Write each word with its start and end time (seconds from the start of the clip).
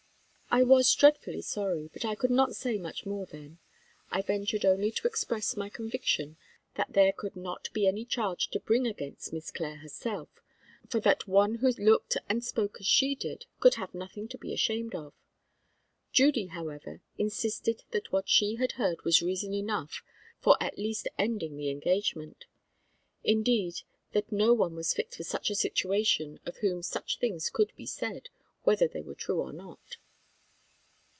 I 0.53 0.63
was 0.63 0.93
dreadfully 0.93 1.41
sorry, 1.41 1.89
but 1.93 2.03
I 2.03 2.13
could 2.13 2.29
not 2.29 2.57
say 2.57 2.77
much 2.77 3.05
more 3.05 3.25
then. 3.25 3.59
I 4.09 4.21
ventured 4.21 4.65
only 4.65 4.91
to 4.91 5.07
express 5.07 5.55
my 5.55 5.69
conviction 5.69 6.35
that 6.75 6.91
there 6.91 7.13
could 7.13 7.37
not 7.37 7.69
be 7.71 7.87
any 7.87 8.03
charge 8.03 8.49
to 8.49 8.59
bring 8.59 8.85
against 8.85 9.31
Miss 9.31 9.49
Clare 9.49 9.77
herself; 9.77 10.27
for 10.89 10.99
that 10.99 11.25
one 11.25 11.55
who 11.59 11.69
looked 11.79 12.17
and 12.27 12.43
spoke 12.43 12.81
as 12.81 12.85
she 12.85 13.15
did 13.15 13.45
could 13.61 13.75
have 13.75 13.93
nothing 13.95 14.27
to 14.27 14.37
be 14.37 14.53
ashamed 14.53 14.93
of. 14.93 15.13
Judy, 16.11 16.47
however, 16.47 16.99
insisted 17.17 17.83
that 17.91 18.11
what 18.11 18.27
she 18.27 18.55
had 18.55 18.73
heard 18.73 19.05
was 19.05 19.21
reason 19.21 19.53
enough 19.53 20.03
for 20.41 20.61
at 20.61 20.77
least 20.77 21.07
ending 21.17 21.55
the 21.55 21.69
engagement; 21.69 22.43
indeed, 23.23 23.83
that 24.11 24.33
no 24.33 24.53
one 24.53 24.75
was 24.75 24.93
fit 24.93 25.13
for 25.13 25.23
such 25.23 25.49
a 25.49 25.55
situation 25.55 26.41
of 26.45 26.57
whom 26.57 26.83
such 26.83 27.19
things 27.19 27.49
could 27.49 27.71
be 27.77 27.85
said, 27.85 28.27
whether 28.63 28.89
they 28.89 29.01
were 29.01 29.15
true 29.15 29.39
or 29.39 29.53
not. 29.53 29.95